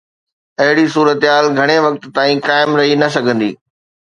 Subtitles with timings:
[0.63, 3.51] اهڙي صورتحال گهڻي وقت تائين قائم رهي نه سگهندي.